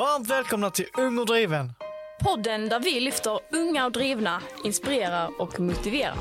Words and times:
Varmt 0.00 0.30
välkomna 0.30 0.70
till 0.70 0.86
Ung 0.98 1.18
och 1.18 1.26
driven. 1.26 1.72
Podden 2.20 2.68
där 2.68 2.80
vi 2.80 3.00
lyfter 3.00 3.40
unga 3.52 3.86
och 3.86 3.92
drivna, 3.92 4.42
inspirerar 4.64 5.40
och 5.40 5.60
motiverar. 5.60 6.16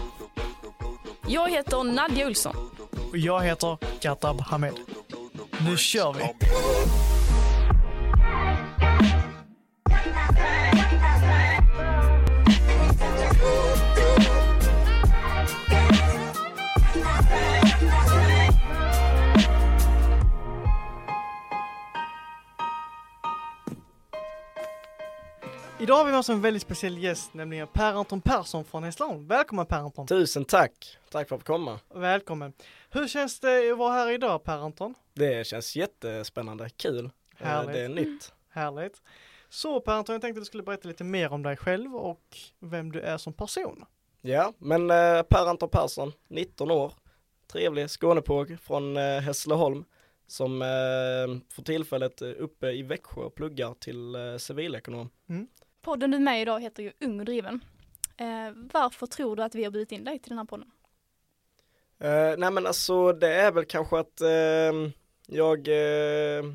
Jag 1.27 1.49
heter 1.49 1.83
Nadja 1.83 2.27
Olsson. 2.27 2.55
Och 3.11 3.17
jag 3.17 3.41
heter 3.41 3.77
Katab 3.99 4.41
Hamed. 4.41 4.73
Nu 5.65 5.77
kör 5.77 6.13
vi! 6.13 6.23
Idag 25.89 25.97
har 25.97 26.05
vi 26.05 26.11
med 26.11 26.19
oss 26.19 26.29
en 26.29 26.41
väldigt 26.41 26.61
speciell 26.61 26.97
gäst, 26.97 27.33
nämligen 27.33 27.67
Per-Anton 27.67 28.21
Persson 28.21 28.65
från 28.65 28.83
Hässleholm. 28.83 29.27
Välkommen 29.27 29.65
Per-Anton! 29.65 30.07
Tusen 30.07 30.45
tack! 30.45 30.97
Tack 31.11 31.29
för 31.29 31.35
att 31.35 31.43
komma. 31.43 31.79
Välkommen! 31.93 32.53
Hur 32.89 33.07
känns 33.07 33.39
det 33.39 33.71
att 33.71 33.77
vara 33.77 33.93
här 33.93 34.11
idag 34.11 34.43
Per-Anton? 34.43 34.93
Det 35.13 35.47
känns 35.47 35.75
jättespännande, 35.75 36.69
kul. 36.69 37.05
Eh, 37.05 37.47
Härligt. 37.47 37.73
Det 37.73 37.81
är 37.81 37.89
nytt. 37.89 38.33
Härligt! 38.49 39.01
Så 39.49 39.81
Per-Anton, 39.81 40.13
jag 40.13 40.21
tänkte 40.21 40.39
att 40.39 40.41
du 40.41 40.45
skulle 40.45 40.63
berätta 40.63 40.87
lite 40.87 41.03
mer 41.03 41.33
om 41.33 41.43
dig 41.43 41.57
själv 41.57 41.95
och 41.95 42.37
vem 42.59 42.91
du 42.91 42.99
är 42.99 43.17
som 43.17 43.33
person. 43.33 43.85
Ja, 44.21 44.53
men 44.57 44.91
eh, 44.91 45.21
Per-Anton 45.21 45.69
Persson, 45.69 46.11
19 46.27 46.71
år, 46.71 46.93
trevlig 47.47 47.89
Skånepåg 47.89 48.57
från 48.61 48.97
eh, 48.97 49.19
Hässleholm 49.19 49.85
som 50.27 50.61
eh, 50.61 51.53
för 51.53 51.61
tillfället 51.63 52.21
uppe 52.21 52.71
i 52.71 52.81
Växjö 52.81 53.21
och 53.21 53.35
pluggar 53.35 53.73
till 53.73 54.15
eh, 54.15 54.37
civilekonom. 54.37 55.09
Podden 55.81 56.11
du 56.11 56.17
är 56.17 56.21
med 56.21 56.39
i 56.39 56.41
idag 56.41 56.61
heter 56.61 56.83
ju 56.83 56.93
Ung 56.99 57.19
och 57.19 57.25
driven. 57.25 57.63
Eh, 58.17 58.51
varför 58.73 59.07
tror 59.07 59.35
du 59.35 59.43
att 59.43 59.55
vi 59.55 59.63
har 59.63 59.71
bjudit 59.71 59.91
in 59.91 60.03
dig 60.03 60.19
till 60.19 60.29
den 60.29 60.37
här 60.37 60.45
podden? 60.45 60.71
Eh, 61.99 62.37
nej 62.37 62.51
men 62.51 62.67
alltså 62.67 63.13
det 63.13 63.33
är 63.33 63.51
väl 63.51 63.65
kanske 63.65 63.99
att 63.99 64.21
eh, 64.21 64.91
jag 65.27 65.67
eh, 65.67 66.45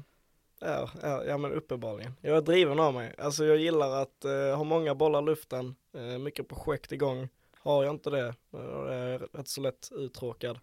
är, 0.60 1.04
är, 1.04 1.24
ja 1.24 1.38
men 1.38 1.52
uppenbarligen, 1.52 2.12
jag 2.20 2.36
är 2.36 2.40
driven 2.40 2.80
av 2.80 2.94
mig. 2.94 3.14
Alltså 3.18 3.44
jag 3.44 3.56
gillar 3.56 4.02
att 4.02 4.24
eh, 4.24 4.56
ha 4.56 4.64
många 4.64 4.94
bollar 4.94 5.22
i 5.22 5.24
luften, 5.24 5.74
eh, 5.94 6.18
mycket 6.18 6.48
projekt 6.48 6.92
igång. 6.92 7.28
Har 7.58 7.84
jag 7.84 7.94
inte 7.94 8.10
det, 8.10 8.34
då 8.50 8.84
är 8.84 9.08
jag 9.08 9.28
rätt 9.32 9.48
så 9.48 9.60
lätt 9.60 9.88
uttråkad. 9.92 10.58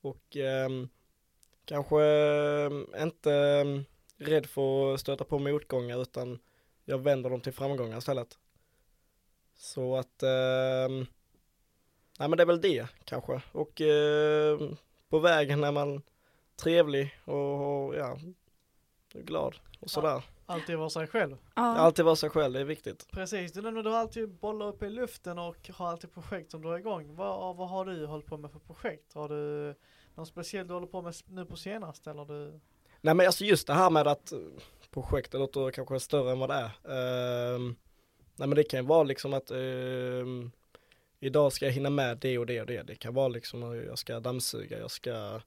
Och 0.00 0.36
eh, 0.36 0.68
kanske 1.64 2.04
eh, 2.04 3.02
inte 3.02 3.32
eh, 3.34 3.64
rädd 4.26 4.46
för 4.46 4.94
att 4.94 5.00
stöta 5.00 5.24
på 5.24 5.38
motgångar 5.38 6.02
utan 6.02 6.38
jag 6.84 6.98
vänder 6.98 7.30
dem 7.30 7.40
till 7.40 7.52
framgångar 7.52 7.98
istället. 7.98 8.38
Så 9.54 9.96
att 9.96 10.22
ehm, 10.22 11.06
Nej 12.18 12.28
men 12.28 12.36
det 12.36 12.42
är 12.42 12.46
väl 12.46 12.60
det 12.60 12.86
kanske 13.04 13.42
och 13.52 13.80
eh, 13.80 14.58
på 15.08 15.18
vägen 15.18 15.64
är 15.64 15.72
man 15.72 16.02
trevlig 16.56 17.18
och, 17.24 17.84
och 17.86 17.96
ja, 17.96 18.18
glad 19.12 19.56
och 19.80 19.90
sådär. 19.90 20.24
Alltid 20.46 20.78
vara 20.78 20.90
sig 20.90 21.06
själv. 21.06 21.36
Ja. 21.54 21.62
Alltid 21.62 22.04
vara 22.04 22.16
sig 22.16 22.30
själv, 22.30 22.52
det 22.52 22.60
är 22.60 22.64
viktigt. 22.64 23.06
Precis, 23.10 23.52
du 23.52 23.62
nämnde 23.62 23.82
du 23.82 23.94
alltid 23.94 24.28
bollar 24.28 24.66
uppe 24.66 24.86
i 24.86 24.90
luften 24.90 25.38
och 25.38 25.70
har 25.74 25.88
alltid 25.88 26.12
projekt 26.12 26.50
som 26.50 26.62
drar 26.62 26.78
igång. 26.78 27.16
Vad, 27.16 27.56
vad 27.56 27.68
har 27.68 27.84
du 27.84 28.06
hållit 28.06 28.26
på 28.26 28.36
med 28.36 28.50
för 28.50 28.58
projekt? 28.58 29.14
Har 29.14 29.28
du 29.28 29.74
något 30.14 30.28
speciellt 30.28 30.68
du 30.68 30.74
håller 30.74 30.86
på 30.86 31.02
med 31.02 31.14
nu 31.26 31.46
på 31.46 31.56
senast 31.56 32.06
eller 32.06 32.24
du? 32.24 32.60
Nej 33.00 33.14
men 33.14 33.26
alltså 33.26 33.44
just 33.44 33.66
det 33.66 33.74
här 33.74 33.90
med 33.90 34.06
att 34.06 34.32
eh, 34.32 34.38
projektet 34.94 35.40
låter 35.40 35.70
kanske 35.70 36.00
större 36.00 36.32
än 36.32 36.38
vad 36.38 36.50
det 36.50 36.54
är. 36.54 36.70
Ehm, 37.54 37.76
nej 38.36 38.48
men 38.48 38.56
det 38.56 38.64
kan 38.64 38.80
ju 38.80 38.86
vara 38.86 39.02
liksom 39.02 39.34
att 39.34 39.50
ehm, 39.50 40.50
idag 41.20 41.52
ska 41.52 41.64
jag 41.64 41.72
hinna 41.72 41.90
med 41.90 42.18
det 42.18 42.38
och 42.38 42.46
det 42.46 42.60
och 42.60 42.66
det. 42.66 42.82
Det 42.82 42.94
kan 42.94 43.14
vara 43.14 43.28
liksom 43.28 43.62
att 43.62 43.76
jag 43.76 43.98
ska 43.98 44.20
dammsuga, 44.20 44.78
jag 44.78 44.90
ska 44.90 45.40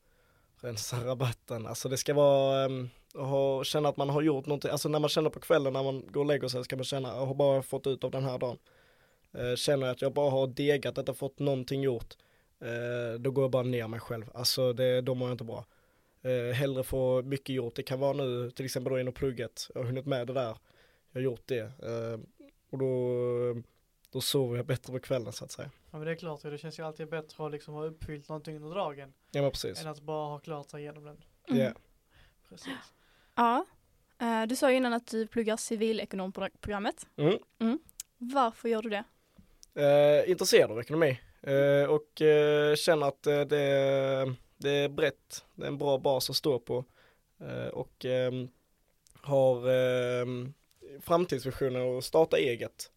rensa 0.61 1.05
rabatten. 1.05 1.67
Alltså 1.67 1.89
det 1.89 1.97
ska 1.97 2.13
vara 2.13 2.65
um, 2.65 2.89
ha, 3.13 3.63
känna 3.63 3.89
att 3.89 3.97
man 3.97 4.09
har 4.09 4.21
gjort 4.21 4.45
någonting. 4.45 4.71
Alltså 4.71 4.89
när 4.89 4.99
man 4.99 5.09
känner 5.09 5.29
på 5.29 5.39
kvällen 5.39 5.73
när 5.73 5.83
man 5.83 6.03
går 6.11 6.21
och 6.21 6.27
lägger 6.27 6.47
sig 6.47 6.63
ska 6.63 6.75
man 6.75 6.85
känna 6.85 7.09
jag 7.09 7.25
har 7.25 7.35
bara 7.35 7.61
fått 7.61 7.87
ut 7.87 8.03
av 8.03 8.11
den 8.11 8.23
här 8.23 8.37
dagen. 8.37 8.57
Uh, 9.37 9.55
känner 9.55 9.85
jag 9.85 9.93
att 9.93 10.01
jag 10.01 10.13
bara 10.13 10.29
har 10.29 10.47
degat, 10.47 10.97
att 10.97 11.07
jag 11.07 11.17
fått 11.17 11.39
någonting 11.39 11.81
gjort. 11.81 12.13
Uh, 12.63 13.19
då 13.19 13.31
går 13.31 13.43
jag 13.43 13.51
bara 13.51 13.63
ner 13.63 13.87
mig 13.87 13.99
själv. 13.99 14.25
Alltså 14.33 14.73
det, 14.73 15.01
då 15.01 15.15
mår 15.15 15.27
jag 15.27 15.33
inte 15.33 15.43
bra 15.43 15.65
eh, 16.21 16.53
hellre 16.53 16.83
få 16.83 17.21
mycket 17.21 17.55
gjort. 17.55 17.75
Det 17.75 17.83
kan 17.83 17.99
vara 17.99 18.13
nu 18.13 18.51
till 18.51 18.65
exempel 18.65 18.93
då 18.93 18.99
inom 18.99 19.13
plugget. 19.13 19.69
Jag 19.73 19.81
har 19.81 19.85
hunnit 19.85 20.05
med 20.05 20.27
det 20.27 20.33
där. 20.33 20.57
Jag 21.11 21.19
har 21.19 21.21
gjort 21.21 21.43
det. 21.45 21.59
Eh, 21.59 22.19
och 22.69 22.77
då, 22.77 23.61
då 24.11 24.21
sover 24.21 24.57
jag 24.57 24.65
bättre 24.65 24.93
på 24.93 24.99
kvällen 24.99 25.33
så 25.33 25.45
att 25.45 25.51
säga. 25.51 25.71
Ja 25.91 25.97
men 25.97 26.07
det 26.07 26.11
är 26.11 26.15
klart, 26.15 26.41
det 26.41 26.57
känns 26.57 26.79
ju 26.79 26.83
alltid 26.83 27.09
bättre 27.09 27.45
att 27.45 27.51
liksom 27.51 27.73
ha 27.73 27.85
uppfyllt 27.85 28.29
någonting 28.29 28.55
under 28.55 28.75
dagen 28.75 29.13
Ja 29.31 29.41
men 29.41 29.51
precis. 29.51 29.81
än 29.81 29.87
att 29.87 30.01
bara 30.01 30.29
ha 30.29 30.39
klart 30.39 30.69
sig 30.69 30.81
igenom 30.81 31.03
den. 31.03 31.23
Ja. 31.47 31.55
Mm. 31.55 31.73
Precis. 32.49 32.73
Ja. 33.35 33.65
Eh, 34.19 34.43
du 34.47 34.55
sa 34.55 34.71
ju 34.71 34.77
innan 34.77 34.93
att 34.93 35.07
du 35.07 35.27
pluggar 35.27 35.57
civilekonomprogrammet. 35.57 37.07
Mm. 37.59 37.79
Varför 38.17 38.69
gör 38.69 38.81
du 38.81 38.89
det? 38.89 39.03
Eh, 39.83 40.29
intresserad 40.31 40.71
av 40.71 40.79
ekonomi 40.79 41.19
eh, 41.41 41.89
och 41.89 42.21
eh, 42.21 42.75
känner 42.75 43.07
att 43.07 43.27
eh, 43.27 43.41
det, 43.41 44.35
det 44.57 44.69
är 44.69 44.89
brett. 44.89 45.45
Det 45.55 45.63
är 45.63 45.67
en 45.67 45.77
bra 45.77 45.97
bas 45.97 46.29
att 46.29 46.35
stå 46.35 46.59
på 46.59 46.85
eh, 47.39 47.67
och 47.67 48.05
eh, 48.05 48.31
har 49.21 49.69
eh, 49.69 50.25
framtidsvisioner 51.01 51.97
att 51.97 52.03
starta 52.03 52.37
eget. 52.37 52.91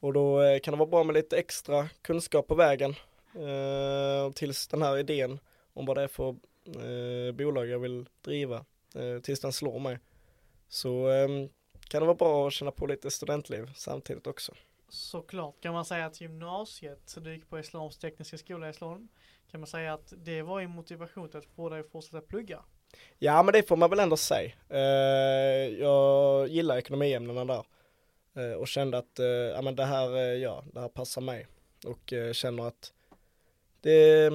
Och 0.00 0.12
då 0.12 0.42
eh, 0.42 0.58
kan 0.58 0.72
det 0.72 0.78
vara 0.78 0.90
bra 0.90 1.04
med 1.04 1.14
lite 1.14 1.38
extra 1.38 1.88
kunskap 2.02 2.46
på 2.46 2.54
vägen 2.54 2.94
eh, 3.34 4.32
tills 4.32 4.68
den 4.68 4.82
här 4.82 4.98
idén 4.98 5.38
om 5.72 5.86
vad 5.86 5.96
det 5.96 6.02
är 6.02 6.08
för 6.08 6.36
eh, 6.66 7.32
bolag 7.32 7.66
jag 7.66 7.78
vill 7.78 8.08
driva 8.24 8.64
eh, 8.94 9.18
tills 9.22 9.40
den 9.40 9.52
slår 9.52 9.78
mig. 9.78 9.98
Så 10.68 11.10
eh, 11.10 11.28
kan 11.88 12.00
det 12.02 12.06
vara 12.06 12.16
bra 12.16 12.46
att 12.46 12.52
känna 12.52 12.70
på 12.70 12.86
lite 12.86 13.10
studentliv 13.10 13.70
samtidigt 13.74 14.26
också. 14.26 14.54
Såklart 14.92 15.60
kan 15.60 15.72
man 15.72 15.84
säga 15.84 16.06
att 16.06 16.20
gymnasiet, 16.20 17.00
så 17.06 17.20
du 17.20 17.34
gick 17.34 17.50
på 17.50 17.56
Hässleholms 17.56 17.98
tekniska 17.98 18.38
skola 18.38 18.66
i 18.66 18.68
Hässleholm, 18.68 19.08
kan 19.50 19.60
man 19.60 19.66
säga 19.66 19.94
att 19.94 20.12
det 20.16 20.42
var 20.42 20.60
en 20.60 20.70
motivation 20.70 21.28
till 21.28 21.38
att 21.38 21.46
få 21.46 21.68
dig 21.68 21.80
att 21.80 21.90
fortsätta 21.90 22.20
plugga. 22.20 22.64
Ja 23.18 23.42
men 23.42 23.52
det 23.52 23.68
får 23.68 23.76
man 23.76 23.90
väl 23.90 23.98
ändå 23.98 24.16
säga. 24.16 24.52
Eh, 24.68 25.78
jag 25.80 26.48
gillar 26.48 26.76
ekonomiämnena 26.76 27.44
där. 27.44 27.64
Eh, 28.34 28.52
och 28.52 28.68
kände 28.68 28.98
att 28.98 29.18
eh, 29.18 29.26
ja, 29.26 29.62
men 29.62 29.76
det, 29.76 29.84
här, 29.84 30.10
ja, 30.18 30.64
det 30.72 30.80
här 30.80 30.88
passar 30.88 31.20
mig. 31.20 31.46
Och 31.86 32.12
känner 32.32 32.66
att 32.66 32.92
det, 33.80 34.30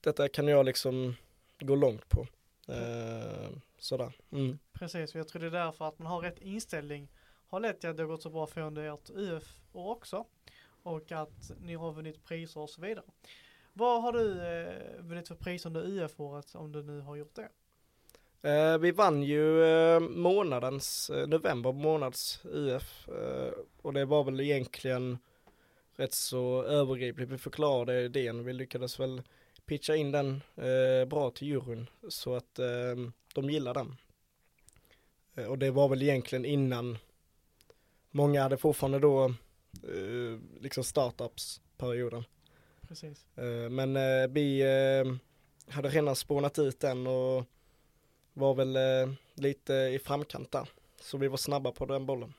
detta 0.00 0.28
kan 0.28 0.48
jag 0.48 0.66
liksom 0.66 1.16
gå 1.60 1.74
långt 1.74 2.08
på. 2.08 2.26
Sådär. 3.78 4.12
Mm. 4.32 4.58
Precis, 4.72 5.14
och 5.14 5.20
jag 5.20 5.28
tror 5.28 5.40
det 5.40 5.46
är 5.46 5.64
därför 5.64 5.88
att 5.88 5.98
man 5.98 6.06
har 6.06 6.20
rätt 6.20 6.38
inställning 6.38 7.08
har 7.48 7.60
lett 7.60 7.80
till 7.80 7.90
att 7.90 7.96
det 7.96 8.02
har 8.02 8.08
gått 8.08 8.22
så 8.22 8.30
bra 8.30 8.46
för 8.46 8.60
under 8.60 8.94
ert 8.94 9.10
UF-år 9.10 9.90
också. 9.90 10.26
Och 10.82 11.12
att 11.12 11.50
ni 11.60 11.74
har 11.74 11.92
vunnit 11.92 12.24
priser 12.24 12.60
och 12.60 12.70
så 12.70 12.80
vidare. 12.80 13.04
Vad 13.72 14.02
har 14.02 14.12
du 14.12 14.42
eh, 14.46 15.02
vunnit 15.02 15.28
för 15.28 15.34
pris 15.34 15.66
under 15.66 15.86
UF-året 15.86 16.54
om 16.54 16.72
du 16.72 16.82
nu 16.82 17.00
har 17.00 17.16
gjort 17.16 17.34
det? 17.34 17.48
Eh, 18.48 18.78
vi 18.78 18.90
vann 18.90 19.22
ju 19.22 19.64
eh, 19.64 20.00
månadens, 20.00 21.10
eh, 21.10 21.26
november 21.26 21.72
månads 21.72 22.40
UF 22.44 23.08
eh, 23.08 23.52
och 23.82 23.92
det 23.92 24.04
var 24.04 24.24
väl 24.24 24.40
egentligen 24.40 25.18
rätt 25.96 26.14
så 26.14 26.62
övergripligt. 26.62 27.30
Vi 27.30 27.38
förklarade 27.38 28.02
idén, 28.02 28.44
vi 28.44 28.52
lyckades 28.52 29.00
väl 29.00 29.22
pitcha 29.66 29.96
in 29.96 30.12
den 30.12 30.42
eh, 30.56 31.08
bra 31.08 31.30
till 31.30 31.48
juryn 31.48 31.86
så 32.08 32.34
att 32.34 32.58
eh, 32.58 32.96
de 33.34 33.50
gillar 33.50 33.74
den. 33.74 33.96
Eh, 35.34 35.44
och 35.44 35.58
det 35.58 35.70
var 35.70 35.88
väl 35.88 36.02
egentligen 36.02 36.44
innan 36.44 36.98
många 38.16 38.42
hade 38.42 38.56
fortfarande 38.56 38.98
då 38.98 39.24
eh, 39.24 40.38
liksom 40.60 40.84
startups-perioden. 40.84 42.24
Precis. 42.88 43.26
Eh, 43.36 43.70
Men 43.70 43.96
eh, 43.96 44.28
vi 44.28 44.60
eh, 44.60 45.14
hade 45.74 45.88
redan 45.88 46.16
spånat 46.16 46.58
ut 46.58 46.80
den 46.80 47.06
och 47.06 47.44
var 48.32 48.54
väl 48.54 48.76
eh, 48.76 49.14
lite 49.34 49.72
i 49.72 49.98
framkant 50.04 50.52
där. 50.52 50.68
Så 51.00 51.18
vi 51.18 51.28
var 51.28 51.36
snabba 51.36 51.72
på 51.72 51.86
den 51.86 52.06
bollen. 52.06 52.32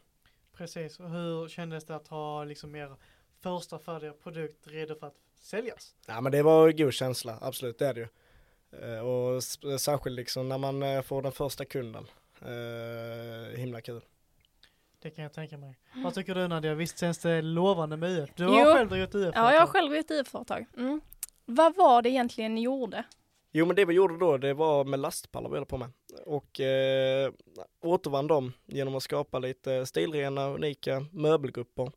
Precis, 0.54 1.00
och 1.00 1.10
hur 1.10 1.48
kändes 1.48 1.86
det 1.86 1.96
att 1.96 2.08
ha 2.08 2.44
liksom 2.44 2.76
er 2.76 2.96
första 3.42 3.80
färdiga 3.80 4.14
produkt 4.14 4.68
redo 4.68 4.96
för 4.96 5.08
att 5.08 5.16
säljas? 5.40 5.96
Ja 6.08 6.22
men 6.22 6.32
det 6.32 6.44
var 6.44 6.68
en 6.70 6.78
god 6.78 6.94
känsla, 6.94 7.38
absolut 7.42 7.80
det 7.80 7.88
är 7.88 7.94
det 7.94 8.00
ju. 8.00 8.08
Och 9.02 9.44
särskilt 9.80 10.16
liksom 10.16 10.50
när 10.50 10.58
man 10.58 11.04
får 11.04 11.22
den 11.22 11.32
första 11.32 11.66
kunden. 11.66 12.08
Eh, 12.42 13.58
himla 13.58 13.82
kul. 13.82 14.02
Det 15.08 15.12
kan 15.12 15.24
jag 15.24 15.34
tänka 15.34 15.58
mig. 15.58 15.78
Vad 16.04 16.14
tycker 16.14 16.36
du 16.36 16.48
Nadia? 16.48 16.74
Visst 16.76 17.00
känns 17.00 17.18
det 17.18 17.42
lovande 17.42 17.98
med 17.98 18.10
UF? 18.20 18.30
Du 18.36 18.46
har 18.46 18.60
Jo. 18.60 18.66
själv 18.74 18.90
drivit 18.90 19.16
UF. 19.16 19.32
Ja, 19.36 19.54
jag 19.54 19.60
har 19.60 19.68
själv 19.68 19.94
ett 19.94 20.12
UF-företag. 20.12 20.66
Mm. 20.78 21.02
Vad 21.46 21.76
var 21.76 22.02
det 22.02 22.10
egentligen 22.10 22.56
ni 22.56 22.62
gjorde? 22.62 23.04
Jo 23.52 23.66
men 23.66 23.76
det 23.76 23.86
vi 23.86 23.94
gjorde 23.94 24.18
då 24.18 24.38
det 24.38 24.54
var 24.54 24.84
med 24.86 25.00
lastpallar 25.00 25.50
vi 25.50 25.56
höll 25.56 25.66
på 25.66 25.78
med. 25.78 25.92
och 26.26 26.60
eh, 26.60 27.32
återvann 27.82 28.28
dem 28.28 28.54
genom 28.66 28.96
att 28.96 29.04
skapa 29.04 29.40
lite 29.40 29.86
stilrena, 29.86 30.48
unika 30.50 31.06
möbelgrupper. 31.12 31.92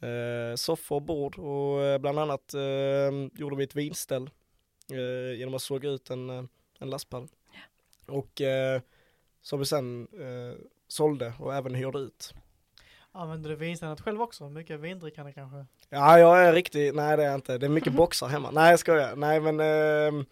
Eh, 0.00 0.54
soffor 0.56 0.96
och 0.96 1.02
bord 1.02 1.38
och 1.38 1.82
eh, 1.82 1.98
bland 1.98 2.18
annat 2.18 2.54
eh, 2.54 2.60
gjorde 3.40 3.56
vi 3.56 3.64
ett 3.64 3.74
vinställ 3.76 4.30
eh, 4.92 5.38
genom 5.38 5.54
att 5.54 5.62
såga 5.62 5.88
ut 5.88 6.10
en, 6.10 6.30
eh, 6.30 6.44
en 6.78 6.90
lastpall. 6.90 7.28
Och 8.08 8.40
eh, 8.40 8.80
som 9.42 9.58
vi 9.58 9.64
sen 9.66 10.08
eh, 10.12 10.58
sålde 10.92 11.32
och 11.38 11.54
även 11.54 11.74
hyrde 11.74 11.98
ut. 11.98 12.34
Använder 13.12 13.50
du 13.50 13.56
vinstället 13.56 14.00
själv 14.00 14.22
också? 14.22 14.48
Mycket 14.48 14.80
vindrickande 14.80 15.32
kanske? 15.32 15.66
Ja, 15.88 16.18
jag 16.18 16.44
är 16.44 16.52
riktigt, 16.52 16.94
nej 16.94 17.16
det 17.16 17.22
är 17.22 17.26
jag 17.26 17.34
inte. 17.34 17.58
Det 17.58 17.66
är 17.66 17.70
mycket 17.70 17.92
boxar 17.96 18.28
hemma. 18.28 18.50
Nej 18.50 18.70
jag 18.70 18.78
skojar. 18.78 19.16
Nej 19.16 19.40
men 19.40 19.60
eh, 19.60 20.24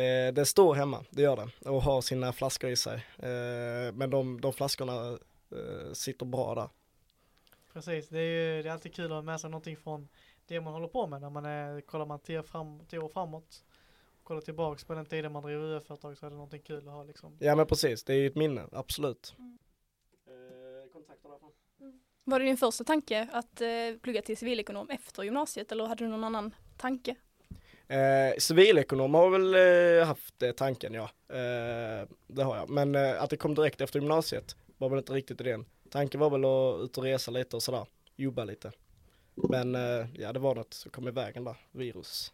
eh, 0.00 0.32
det 0.32 0.44
står 0.46 0.74
hemma, 0.74 1.04
det 1.10 1.22
gör 1.22 1.36
det. 1.36 1.70
Och 1.70 1.82
har 1.82 2.00
sina 2.00 2.32
flaskor 2.32 2.70
i 2.70 2.76
sig. 2.76 2.94
Eh, 3.18 3.92
men 3.94 4.10
de, 4.10 4.40
de 4.40 4.52
flaskorna 4.52 5.18
eh, 5.50 5.92
sitter 5.92 6.26
bra 6.26 6.54
där. 6.54 6.68
Precis, 7.72 8.08
det 8.08 8.18
är 8.18 8.56
ju 8.56 8.62
det 8.62 8.68
är 8.68 8.72
alltid 8.72 8.94
kul 8.94 9.04
att 9.04 9.10
ha 9.10 9.22
med 9.22 9.40
sig 9.40 9.50
någonting 9.50 9.76
från 9.76 10.08
det 10.46 10.60
man 10.60 10.72
håller 10.72 10.88
på 10.88 11.06
med 11.06 11.20
när 11.20 11.30
man 11.30 11.44
är, 11.44 11.80
kollar 11.80 12.06
man 12.06 12.18
tio, 12.18 12.42
fram, 12.42 12.80
tio 12.88 12.98
år 12.98 13.08
framåt. 13.08 13.64
Kollar 14.22 14.40
tillbaks 14.40 14.84
på 14.84 14.94
den 14.94 15.06
tiden 15.06 15.32
man 15.32 15.42
drev 15.42 15.60
UF-företag 15.60 16.18
så 16.18 16.26
är 16.26 16.30
det 16.30 16.36
någonting 16.36 16.62
kul 16.62 16.88
att 16.88 16.94
ha 16.94 17.04
liksom. 17.04 17.36
Ja 17.40 17.56
men 17.56 17.66
precis, 17.66 18.04
det 18.04 18.14
är 18.14 18.16
ju 18.16 18.26
ett 18.26 18.34
minne, 18.34 18.64
absolut. 18.72 19.34
Mm. 19.38 19.58
Eh, 21.32 21.38
kontakter 21.40 21.84
därifrån? 21.84 22.00
Var 22.24 22.38
det 22.38 22.44
din 22.44 22.56
första 22.56 22.84
tanke 22.84 23.28
att 23.32 23.60
eh, 23.60 23.68
plugga 24.02 24.22
till 24.22 24.36
civilekonom 24.36 24.90
efter 24.90 25.22
gymnasiet 25.22 25.72
eller 25.72 25.86
hade 25.86 26.04
du 26.04 26.08
någon 26.08 26.24
annan 26.24 26.54
tanke? 26.76 27.14
Eh, 27.88 28.38
civilekonom 28.38 29.14
har 29.14 29.30
väl 29.30 29.54
eh, 30.00 30.06
haft 30.06 30.42
eh, 30.42 30.50
tanken 30.52 30.94
ja, 30.94 31.02
eh, 31.28 32.08
det 32.26 32.42
har 32.42 32.56
jag. 32.56 32.70
Men 32.70 32.94
eh, 32.94 33.22
att 33.22 33.30
det 33.30 33.36
kom 33.36 33.54
direkt 33.54 33.80
efter 33.80 33.98
gymnasiet 34.00 34.56
var 34.78 34.88
väl 34.88 34.98
inte 34.98 35.12
riktigt 35.12 35.40
idén. 35.40 35.64
Tanken 35.90 36.20
var 36.20 36.30
väl 36.30 36.44
att 36.44 36.84
ut 36.84 36.98
och 36.98 37.04
resa 37.04 37.30
lite 37.30 37.56
och 37.56 37.62
sådär, 37.62 37.86
jobba 38.16 38.44
lite. 38.44 38.72
Men 39.34 39.74
eh, 39.74 40.06
ja 40.14 40.32
det 40.32 40.38
var 40.38 40.54
något 40.54 40.74
som 40.74 40.90
kom 40.90 41.08
i 41.08 41.10
vägen 41.10 41.44
där, 41.44 41.56
virus. 41.72 42.32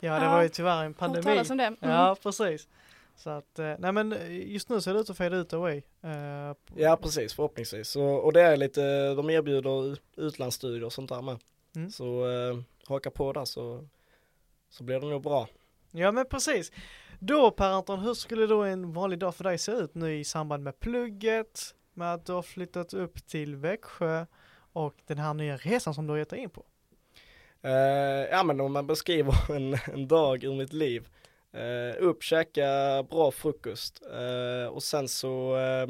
Ja 0.00 0.20
det 0.20 0.26
var 0.26 0.42
ju 0.42 0.48
tyvärr 0.48 0.80
en 0.84 0.86
Hört 0.86 0.98
pandemi. 0.98 1.22
talas 1.24 1.50
om 1.50 1.56
det? 1.56 1.64
Mm. 1.64 1.76
Ja 1.80 2.16
precis. 2.22 2.68
Så 3.20 3.30
att, 3.30 3.58
eh, 3.58 3.74
nej 3.78 3.92
men 3.92 4.12
eh, 4.12 4.52
just 4.52 4.68
nu 4.68 4.80
ser 4.80 4.94
det 4.94 5.00
ut 5.00 5.10
att 5.10 5.16
fade 5.16 5.36
ut 5.36 5.52
away. 5.52 5.82
Eh, 6.02 6.54
Ja 6.76 6.98
precis, 7.02 7.34
förhoppningsvis. 7.34 7.96
Och, 7.96 8.24
och 8.24 8.32
det 8.32 8.40
är 8.40 8.56
lite, 8.56 9.14
de 9.14 9.30
erbjuder 9.30 9.98
utlandsstudier 10.16 10.84
och 10.84 10.92
sånt 10.92 11.08
där 11.08 11.22
med. 11.22 11.38
Mm. 11.76 11.90
Så 11.90 12.30
eh, 12.30 12.58
haka 12.86 13.10
på 13.10 13.32
där 13.32 13.44
så, 13.44 13.88
så 14.70 14.84
blir 14.84 15.00
det 15.00 15.06
nog 15.06 15.22
bra. 15.22 15.48
Ja 15.90 16.12
men 16.12 16.26
precis. 16.26 16.72
Då 17.18 17.50
Per 17.50 17.70
Anton, 17.70 18.00
hur 18.00 18.14
skulle 18.14 18.46
då 18.46 18.62
en 18.62 18.92
vanlig 18.92 19.18
dag 19.18 19.34
för 19.34 19.44
dig 19.44 19.58
se 19.58 19.72
ut 19.72 19.94
nu 19.94 20.18
i 20.18 20.24
samband 20.24 20.64
med 20.64 20.80
plugget, 20.80 21.74
med 21.94 22.14
att 22.14 22.26
du 22.26 22.32
har 22.32 22.42
flyttat 22.42 22.94
upp 22.94 23.26
till 23.26 23.56
Växjö 23.56 24.26
och 24.72 24.94
den 25.06 25.18
här 25.18 25.34
nya 25.34 25.56
resan 25.56 25.94
som 25.94 26.06
du 26.06 26.12
har 26.12 26.18
gett 26.18 26.30
dig 26.30 26.38
in 26.38 26.50
på? 26.50 26.64
Eh, 27.62 27.70
ja 28.30 28.42
men 28.44 28.60
om 28.60 28.72
man 28.72 28.86
beskriver 28.86 29.52
en, 29.56 29.76
en 29.92 30.08
dag 30.08 30.44
ur 30.44 30.54
mitt 30.54 30.72
liv. 30.72 31.08
Eh, 31.52 31.96
upp, 31.98 32.22
käka 32.22 33.02
bra 33.10 33.30
frukost 33.30 34.02
eh, 34.12 34.72
och 34.72 34.82
sen 34.82 35.08
så, 35.08 35.56
eh, 35.56 35.86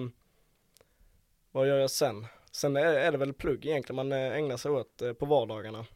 vad 1.52 1.68
gör 1.68 1.78
jag 1.78 1.90
sen? 1.90 2.26
Sen 2.52 2.76
är, 2.76 2.84
är 2.84 3.12
det 3.12 3.18
väl 3.18 3.32
plugg 3.32 3.66
egentligen 3.66 3.96
man 3.96 4.12
eh, 4.12 4.32
ägnar 4.32 4.56
sig 4.56 4.70
åt 4.70 5.02
eh, 5.02 5.12
på 5.12 5.26
vardagarna. 5.26 5.86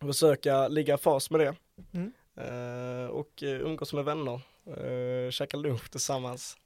Försöka 0.00 0.68
ligga 0.68 0.94
i 0.94 0.98
fas 0.98 1.30
med 1.30 1.40
det. 1.40 1.54
Mm. 1.92 2.12
Eh, 2.36 3.10
och 3.10 3.42
umgås 3.42 3.92
med 3.92 4.04
vänner, 4.04 4.40
eh, 4.66 5.30
käka 5.30 5.56
lunch 5.56 5.90
tillsammans. 5.90 6.56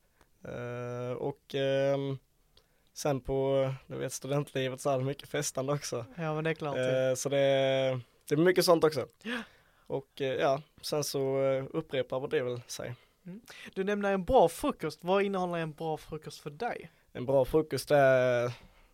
Och 1.19 1.55
ehm, 1.55 2.19
sen 2.93 3.21
på, 3.21 3.71
du 3.87 3.97
vet 3.97 4.13
studentlivet 4.13 4.81
så 4.81 4.91
är 4.91 4.99
det 4.99 5.05
mycket 5.05 5.29
festande 5.29 5.73
också. 5.73 6.05
Ja 6.17 6.35
men 6.35 6.45
det 6.45 6.51
är 6.51 6.55
klart. 6.55 6.77
Eh, 6.77 7.15
så 7.17 7.29
det, 7.29 7.37
det 8.29 8.35
är 8.35 8.37
mycket 8.37 8.65
sånt 8.65 8.85
också. 8.85 9.07
Och 9.93 10.21
eh, 10.21 10.35
ja, 10.35 10.63
sen 10.83 11.05
så 11.05 11.43
eh, 11.43 11.65
upprepar 11.71 12.21
vad 12.21 12.31
det 12.31 12.43
vill 12.43 12.61
säga. 12.67 12.95
Du 13.75 13.85
nämnde 13.85 14.09
en 14.09 14.25
bra 14.25 14.49
frukost. 14.49 14.99
Vad 15.03 15.23
innehåller 15.23 15.59
en 15.59 15.73
bra 15.73 15.97
frukost 15.97 16.41
för 16.41 16.51
dig? 16.51 16.91
En 17.13 17.27
bra 17.27 17.45
frukost 17.45 17.91
är 17.91 18.53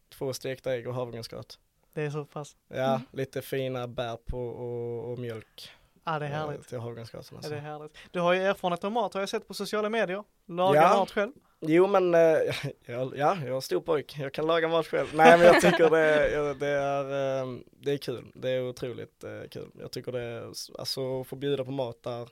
två 0.08 0.32
stekta 0.32 0.72
ägg 0.74 0.88
och 0.88 0.94
havregrynsgröt. 0.94 1.58
Det 1.94 2.02
är 2.02 2.10
så 2.10 2.24
pass. 2.24 2.56
Ja, 2.68 2.94
Mm. 2.94 3.00
lite 3.12 3.42
fina 3.42 3.88
bär 3.88 4.16
på 4.16 4.38
och, 4.48 5.12
och 5.12 5.18
mjölk. 5.18 5.70
Ja 6.04 6.18
det 6.18 6.26
är 6.26 6.30
eh, 6.30 6.36
härligt. 6.36 6.68
Till 6.68 6.78
havregrynsgröten. 6.78 7.28
Ja, 7.30 7.36
Alltså. 7.36 7.50
det 7.50 7.56
är 7.56 7.60
härligt. 7.60 7.96
Du 8.10 8.20
har 8.20 8.32
ju 8.32 8.40
erfarenhet 8.42 8.84
av 8.84 8.92
mat 8.92 9.14
har 9.14 9.20
jag 9.20 9.28
sett 9.28 9.48
på 9.48 9.54
sociala 9.54 9.88
medier. 9.88 10.24
Lagar 10.46 10.82
Ja. 10.82 10.96
mat 10.96 11.10
själv. 11.10 11.32
Jo 11.60 11.86
men, 11.86 12.14
eh, 12.14 12.20
ja, 12.86 13.12
ja, 13.14 13.36
jag 13.46 13.56
är 13.56 13.60
stor 13.60 13.80
pojk, 13.80 14.16
jag 14.18 14.32
kan 14.32 14.46
laga 14.46 14.68
mat 14.68 14.86
själv. 14.86 15.08
Nej 15.14 15.38
men 15.38 15.46
jag 15.46 15.60
tycker 15.60 15.90
det, 15.90 16.54
det 16.60 16.66
är, 16.68 17.40
eh, 17.42 17.56
det 17.70 17.92
är 17.92 17.98
kul, 17.98 18.32
det 18.34 18.50
är 18.50 18.68
otroligt 18.68 19.24
eh, 19.24 19.48
kul. 19.50 19.70
Jag 19.80 19.90
tycker 19.90 20.12
det, 20.12 20.22
är, 20.22 20.52
alltså 20.78 21.24
få 21.24 21.36
bjuda 21.36 21.64
på 21.64 21.70
mat 21.70 22.02
där 22.02 22.28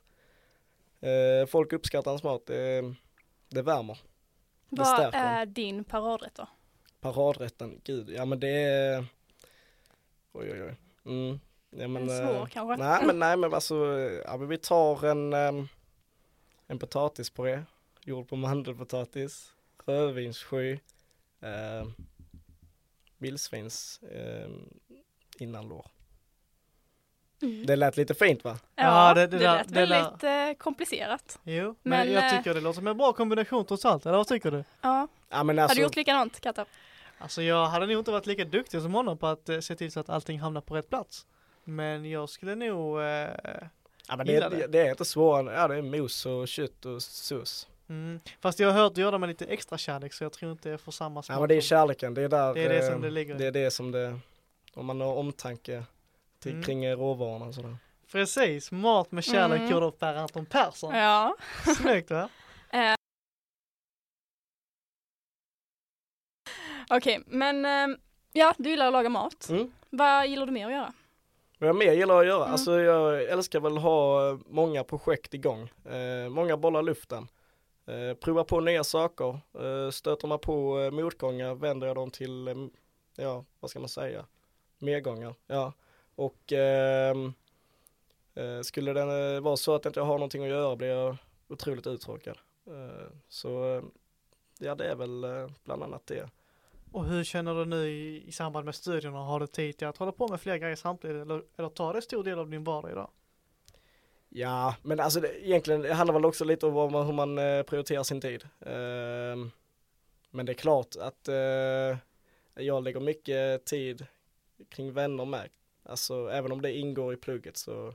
eh, 1.00 1.46
folk 1.46 1.72
uppskattar 1.72 2.10
ens 2.10 2.22
mat, 2.22 2.46
det, 2.46 2.94
det 3.48 3.62
värmer. 3.62 3.98
Det 4.68 4.78
Vad 4.78 4.86
stärker. 4.86 5.18
är 5.18 5.46
din 5.46 5.84
paradrätt 5.84 6.34
då? 6.34 6.48
Paradrätten, 7.00 7.80
gud, 7.84 8.10
ja 8.10 8.24
men 8.24 8.40
det 8.40 8.62
är, 8.62 9.04
oj 10.32 10.52
oj 10.52 10.62
oj. 10.62 10.76
Mm. 11.04 11.40
Ja, 11.70 11.88
men, 11.88 12.02
En 12.02 12.26
svår 12.26 12.46
kanske? 12.46 12.84
Nej 12.84 13.06
men 13.06 13.18
nej 13.18 13.36
men 13.36 13.54
alltså, 13.54 13.74
ja, 14.24 14.36
men 14.36 14.48
vi 14.48 14.58
tar 14.58 15.04
en, 15.04 15.32
em, 15.32 15.68
en 16.66 16.78
potatispuré 16.78 17.62
gjord 18.06 18.28
på 18.28 18.36
mandelpotatis, 18.36 19.52
rödvinssky, 19.86 20.72
eh, 21.40 21.86
vildsvins 23.18 24.00
eh, 24.02 24.48
innanlår. 25.38 25.86
Mm. 27.42 27.66
Det 27.66 27.76
lät 27.76 27.96
lite 27.96 28.14
fint 28.14 28.44
va? 28.44 28.58
Ja, 28.74 29.08
Ja, 29.08 29.14
det, 29.14 29.20
det- 29.20 29.26
det 29.26 29.44
där- 29.44 29.56
lät 29.58 29.68
det 29.68 29.74
där- 29.86 29.86
väldigt 30.20 30.58
eh, 30.58 30.62
komplicerat. 30.64 31.38
Jo, 31.44 31.74
men, 31.82 31.98
Men, 32.06 32.12
jag 32.12 32.24
eh, 32.32 32.36
tycker 32.38 32.54
det 32.54 32.60
låter 32.60 32.74
som 32.76 32.86
en 32.86 32.96
bra 32.96 33.12
kombination 33.12 33.64
trots 33.66 33.84
allt. 33.84 34.06
Eller 34.06 34.16
vad 34.16 34.26
tycker 34.28 34.50
du? 34.50 34.64
Ja. 34.80 35.08
Ja 35.28 35.42
men 35.42 35.58
Har 35.58 35.62
alltså, 35.62 35.76
du 35.76 35.82
gjort 35.82 35.96
likadant 35.96 36.40
Katta? 36.40 36.64
Alltså 37.18 37.42
jag 37.42 37.66
hade 37.66 37.86
nog 37.86 37.98
inte 37.98 38.10
varit 38.10 38.26
lika 38.26 38.44
duktig 38.44 38.82
som 38.82 38.94
honom 38.94 39.18
på 39.18 39.26
att 39.26 39.48
eh, 39.48 39.60
se 39.60 39.76
till 39.76 39.92
så 39.92 40.00
att 40.00 40.08
allting 40.10 40.40
hamnar 40.40 40.60
på 40.60 40.76
rätt 40.76 40.88
plats. 40.88 41.26
Men 41.64 42.10
jag 42.10 42.28
skulle 42.28 42.54
nog, 42.54 43.00
eh, 43.00 43.04
ja, 44.08 44.16
men 44.16 44.26
det, 44.26 44.48
det. 44.48 44.66
det 44.66 44.78
är 44.80 44.90
inte 44.90 45.04
svårare, 45.04 45.54
ja 45.54 45.68
det 45.68 45.76
är 45.76 45.82
mos 45.82 46.26
och 46.26 46.48
kött 46.48 46.84
och 46.86 47.02
sås. 47.02 47.68
Mm. 47.88 48.20
fast 48.40 48.60
jag 48.60 48.72
har 48.72 48.82
hört 48.82 48.94
du 48.94 49.00
gör 49.00 49.12
det 49.12 49.18
med 49.18 49.28
lite 49.28 49.44
extra 49.44 49.78
kärlek 49.78 50.12
så 50.12 50.24
jag 50.24 50.32
tror 50.32 50.52
inte 50.52 50.68
jag 50.68 50.80
får 50.80 50.92
samma 50.92 51.22
smak. 51.22 51.36
Ja 51.36 51.40
men 51.40 51.48
det 51.48 51.54
är 51.54 51.60
kärleken, 51.60 52.14
det 52.14 52.22
är 52.22 52.28
där 52.28 52.54
Det 52.54 52.64
är 52.64 52.68
det 52.68 52.78
eh, 52.86 52.92
som 52.92 53.00
det 53.00 53.10
ligger. 53.10 53.34
Det 53.34 53.46
är 53.46 53.52
det 53.52 53.70
som 53.70 53.90
det, 53.92 54.18
om 54.74 54.86
man 54.86 55.00
har 55.00 55.14
omtanke 55.14 55.84
till, 56.38 56.52
Mm. 56.52 56.62
kring 56.64 56.84
eh, 56.84 56.98
råvarorna 56.98 57.44
och 57.46 57.54
sådär. 57.54 57.76
Precis, 58.12 58.72
mat 58.72 59.12
med 59.12 59.24
kärlek 59.24 59.58
Mm. 59.60 59.70
gjord 59.72 59.82
av 59.82 59.90
Per 59.90 60.14
Anton 60.14 60.46
Persson. 60.46 60.94
Ja. 60.94 61.36
Snyggt 61.76 62.10
va? 62.10 62.28
Okej, 66.90 67.22
men 67.26 67.64
eh, 67.64 67.96
ja, 68.32 68.54
du 68.58 68.70
gillar 68.70 68.86
att 68.86 68.92
laga 68.92 69.08
mat. 69.08 69.48
Mm. 69.50 69.72
Vad 69.90 70.26
gillar 70.26 70.46
du 70.46 70.52
mer 70.52 70.66
att 70.66 70.72
göra? 70.72 70.92
Vad 71.58 71.68
jag 71.68 71.76
mer 71.76 71.92
gillar 71.92 72.20
att 72.20 72.26
göra, 72.26 72.42
Mm. 72.42 72.52
alltså 72.52 72.80
jag 72.80 73.22
älskar 73.24 73.60
väl 73.60 73.76
att 73.76 73.82
ha 73.82 74.28
eh, 74.30 74.38
många 74.46 74.84
projekt 74.84 75.34
igång. 75.34 75.70
Eh, 75.84 76.28
många 76.30 76.56
bollar 76.56 76.80
i 76.80 76.84
luften. 76.84 77.28
Eh, 77.86 78.14
prova 78.14 78.44
på 78.44 78.60
nya 78.60 78.84
saker. 78.84 79.40
Eh, 79.54 79.90
stöter 79.90 80.28
man 80.28 80.38
på 80.38 80.80
eh, 80.80 80.90
motgångar 80.90 81.54
vänder 81.54 81.86
jag 81.86 81.96
dem 81.96 82.10
till, 82.10 82.48
eh, 82.48 82.54
ja 83.16 83.44
vad 83.60 83.70
ska 83.70 83.80
man 83.80 83.88
säga, 83.88 84.26
medgångar. 84.78 85.34
Ja. 85.46 85.72
Och 86.14 86.52
ehm, 86.52 87.32
eh, 88.34 88.60
skulle 88.60 88.92
det 88.92 89.34
eh, 89.34 89.40
vara 89.40 89.56
så 89.56 89.74
att 89.74 89.84
jag 89.84 89.90
inte 89.90 90.00
har 90.00 90.14
någonting 90.14 90.42
att 90.42 90.48
göra 90.48 90.76
blir 90.76 90.88
jag 90.88 91.16
otroligt 91.48 91.86
uttråkad. 91.86 92.38
Eh, 92.66 93.06
så 93.28 93.74
eh, 93.74 93.82
ja 94.58 94.74
det 94.74 94.84
är 94.84 94.94
väl 94.96 95.24
eh, 95.24 95.50
bland 95.64 95.82
annat 95.82 96.06
det. 96.06 96.30
Och 96.92 97.04
hur 97.04 97.24
känner 97.24 97.54
du 97.54 97.64
nu 97.64 97.88
i, 97.88 98.28
i 98.28 98.32
samband 98.32 98.64
med 98.64 98.74
studierna? 98.74 99.18
Har 99.18 99.40
du 99.40 99.46
tid 99.46 99.76
till 99.76 99.86
att 99.86 99.96
hålla 99.96 100.12
på 100.12 100.28
med 100.28 100.40
fler 100.40 100.56
grejer 100.56 100.76
samtidigt 100.76 101.22
eller, 101.22 101.42
eller 101.56 101.68
tar 101.68 101.94
det 101.94 102.02
stor 102.02 102.24
del 102.24 102.38
av 102.38 102.50
din 102.50 102.64
vardag 102.64 102.90
idag? 102.90 103.10
Ja, 104.28 104.74
men 104.82 105.00
alltså 105.00 105.20
det, 105.20 105.46
egentligen 105.46 105.80
det 105.82 105.94
handlar 105.94 106.14
väl 106.14 106.24
också 106.24 106.44
lite 106.44 106.66
om 106.66 106.94
hur 106.94 107.12
man 107.12 107.38
eh, 107.38 107.62
prioriterar 107.62 108.02
sin 108.02 108.20
tid. 108.20 108.48
Ehm, 108.60 109.50
men 110.30 110.46
det 110.46 110.52
är 110.52 110.54
klart 110.54 110.96
att 110.96 111.28
eh, 111.28 111.98
jag 112.54 112.84
lägger 112.84 113.00
mycket 113.00 113.64
tid 113.64 114.06
kring 114.68 114.92
vänner 114.92 115.24
med. 115.24 115.48
Alltså 115.82 116.30
även 116.30 116.52
om 116.52 116.62
det 116.62 116.72
ingår 116.72 117.14
i 117.14 117.16
plugget 117.16 117.56
så 117.56 117.94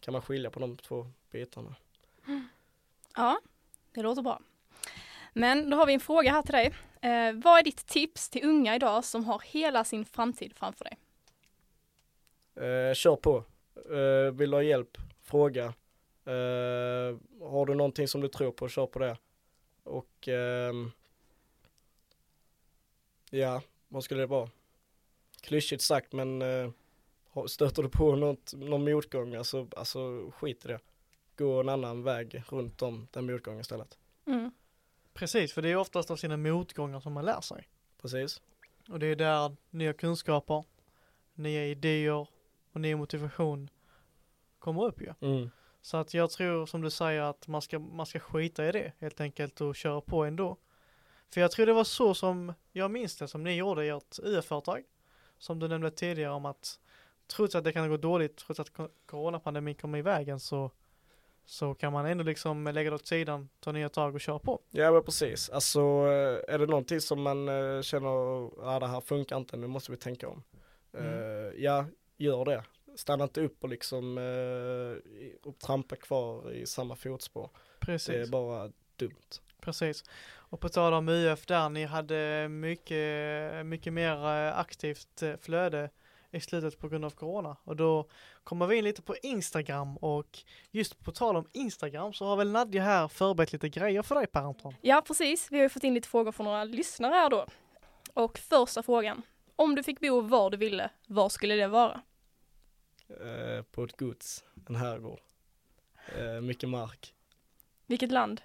kan 0.00 0.12
man 0.12 0.22
skilja 0.22 0.50
på 0.50 0.60
de 0.60 0.76
två 0.76 1.06
bitarna. 1.30 1.74
Ja, 3.16 3.40
det 3.92 4.02
låter 4.02 4.22
bra. 4.22 4.40
Men 5.32 5.70
då 5.70 5.76
har 5.76 5.86
vi 5.86 5.94
en 5.94 6.00
fråga 6.00 6.30
här 6.30 6.42
till 6.42 6.54
dig. 6.54 6.74
Eh, 7.00 7.32
vad 7.32 7.58
är 7.58 7.62
ditt 7.62 7.86
tips 7.86 8.30
till 8.30 8.44
unga 8.44 8.74
idag 8.74 9.04
som 9.04 9.24
har 9.24 9.42
hela 9.44 9.84
sin 9.84 10.04
framtid 10.04 10.52
framför 10.56 10.84
dig? 10.84 10.98
Eh, 12.66 12.94
kör 12.94 13.16
på. 13.16 13.44
Eh, 13.76 14.32
vill 14.32 14.50
du 14.50 14.56
ha 14.56 14.62
hjälp? 14.62 14.98
Fråga. 15.26 15.64
Eh, 16.24 17.16
har 17.40 17.66
du 17.66 17.74
någonting 17.74 18.08
som 18.08 18.20
du 18.20 18.28
tror 18.28 18.50
på, 18.52 18.68
kör 18.68 18.86
på 18.86 18.98
det. 18.98 19.16
och 19.82 20.28
ehm, 20.28 20.90
ja, 23.30 23.62
vad 23.88 24.04
skulle 24.04 24.20
det 24.20 24.26
vara? 24.26 24.50
Klyschigt 25.40 25.82
sagt 25.82 26.12
men 26.12 26.42
eh, 26.42 26.70
har- 27.30 27.46
stöter 27.46 27.82
du 27.82 27.88
på 27.88 28.16
något, 28.16 28.52
någon 28.56 28.84
motgång, 28.84 29.34
alltså, 29.34 29.68
alltså 29.76 30.30
skit 30.30 30.64
i 30.64 30.68
det. 30.68 30.80
Gå 31.36 31.60
en 31.60 31.68
annan 31.68 32.02
väg 32.02 32.42
runt 32.48 32.82
om 32.82 33.08
den 33.10 33.26
motgången 33.26 33.60
istället. 33.60 33.98
Mm. 34.26 34.50
Precis, 35.14 35.52
för 35.52 35.62
det 35.62 35.68
är 35.68 35.76
oftast 35.76 36.10
av 36.10 36.16
sina 36.16 36.36
motgångar 36.36 37.00
som 37.00 37.12
man 37.12 37.24
lär 37.24 37.40
sig. 37.40 37.68
Precis. 38.02 38.42
Och 38.88 38.98
det 38.98 39.06
är 39.06 39.16
där 39.16 39.56
nya 39.70 39.92
kunskaper, 39.92 40.64
nya 41.34 41.66
idéer 41.66 42.26
och 42.72 42.80
ny 42.80 42.94
motivation 42.94 43.70
kommer 44.66 44.84
upp 44.84 45.00
ju. 45.00 45.12
Mm. 45.20 45.50
Så 45.82 45.96
att 45.96 46.14
jag 46.14 46.30
tror 46.30 46.66
som 46.66 46.80
du 46.82 46.90
säger 46.90 47.22
att 47.22 47.48
man 47.48 47.62
ska, 47.62 47.78
man 47.78 48.06
ska 48.06 48.18
skita 48.18 48.68
i 48.68 48.72
det 48.72 48.92
helt 48.98 49.20
enkelt 49.20 49.60
och 49.60 49.76
köra 49.76 50.00
på 50.00 50.24
ändå. 50.24 50.56
För 51.34 51.40
jag 51.40 51.50
tror 51.50 51.66
det 51.66 51.72
var 51.72 51.84
så 51.84 52.14
som 52.14 52.52
jag 52.72 52.90
minns 52.90 53.16
det 53.16 53.28
som 53.28 53.44
ni 53.44 53.56
gjorde 53.56 53.84
i 53.84 53.88
ert 53.88 54.18
UF-företag. 54.22 54.82
Som 55.38 55.58
du 55.58 55.68
nämnde 55.68 55.90
tidigare 55.90 56.32
om 56.32 56.46
att 56.46 56.80
trots 57.26 57.54
att 57.54 57.64
det 57.64 57.72
kan 57.72 57.90
gå 57.90 57.96
dåligt, 57.96 58.36
trots 58.36 58.60
att 58.60 58.72
co- 58.72 58.88
coronapandemin 59.06 59.74
kommer 59.74 59.98
i 59.98 60.02
vägen 60.02 60.40
så 60.40 60.70
så 61.48 61.74
kan 61.74 61.92
man 61.92 62.06
ändå 62.06 62.24
liksom 62.24 62.64
lägga 62.64 62.90
det 62.90 62.96
åt 62.96 63.06
sidan, 63.06 63.48
ta 63.60 63.72
nya 63.72 63.88
tag 63.88 64.14
och 64.14 64.20
köra 64.20 64.38
på. 64.38 64.60
Ja 64.70 64.92
men 64.92 65.02
precis, 65.02 65.50
alltså 65.50 65.80
eh, 65.80 66.54
är 66.54 66.58
det 66.58 66.66
någonting 66.66 67.00
som 67.00 67.22
man 67.22 67.48
eh, 67.48 67.82
känner, 67.82 68.50
ja 68.64 68.78
det 68.80 68.86
här 68.86 69.00
funkar 69.00 69.36
inte, 69.36 69.56
nu 69.56 69.66
måste 69.66 69.90
vi 69.90 69.96
tänka 69.96 70.28
om. 70.28 70.42
Mm. 70.92 71.12
Eh, 71.12 71.52
ja, 71.56 71.84
gör 72.16 72.44
det. 72.44 72.64
Stanna 72.96 73.24
inte 73.24 73.40
upp 73.40 73.62
och 73.64 73.68
liksom 73.68 74.18
eh, 74.18 75.48
och 75.48 75.58
trampa 75.58 75.96
kvar 75.96 76.52
i 76.52 76.66
samma 76.66 76.96
fotspår. 76.96 77.50
Det 77.52 77.84
är 77.84 77.86
Precis, 77.86 78.30
bara 78.30 78.70
dumt. 78.96 79.40
precis. 79.60 80.04
Och 80.28 80.60
på 80.60 80.68
tal 80.68 80.92
om 80.94 81.08
UF 81.08 81.46
där, 81.46 81.68
ni 81.68 81.84
hade 81.84 82.48
mycket, 82.48 83.66
mycket 83.66 83.92
mer 83.92 84.12
eh, 84.46 84.58
aktivt 84.58 85.22
eh, 85.22 85.36
flöde 85.36 85.90
i 86.30 86.40
slutet 86.40 86.78
på 86.78 86.88
grund 86.88 87.04
av 87.04 87.10
corona. 87.10 87.56
Och 87.64 87.76
då 87.76 88.08
kommer 88.44 88.66
vi 88.66 88.76
in 88.76 88.84
lite 88.84 89.02
på 89.02 89.16
Instagram 89.22 89.96
och 89.96 90.38
just 90.70 91.04
på 91.04 91.12
tal 91.12 91.36
om 91.36 91.48
Instagram 91.52 92.12
så 92.12 92.24
har 92.24 92.36
väl 92.36 92.50
Nadja 92.52 92.82
här 92.82 93.08
förberett 93.08 93.52
lite 93.52 93.68
grejer 93.68 94.02
för 94.02 94.14
dig 94.14 94.26
Per 94.26 94.40
Anton. 94.40 94.74
Ja, 94.80 95.02
precis. 95.06 95.48
Vi 95.52 95.56
har 95.56 95.62
ju 95.62 95.68
fått 95.68 95.84
in 95.84 95.94
lite 95.94 96.08
frågor 96.08 96.32
från 96.32 96.44
några 96.44 96.64
lyssnare 96.64 97.14
här 97.14 97.30
då. 97.30 97.46
Och 98.14 98.38
första 98.38 98.82
frågan. 98.82 99.22
Om 99.56 99.74
du 99.74 99.82
fick 99.82 100.00
bo 100.00 100.20
var 100.20 100.50
du 100.50 100.56
ville, 100.56 100.90
var 101.06 101.28
skulle 101.28 101.54
det 101.54 101.68
vara? 101.68 102.00
Eh, 103.08 103.62
på 103.62 103.84
ett 103.84 103.96
gods, 103.96 104.44
en 104.68 104.76
herrgård. 104.76 105.20
Eh, 106.18 106.40
mycket 106.40 106.68
mark. 106.68 107.14
Vilket 107.86 108.10
land? 108.10 108.40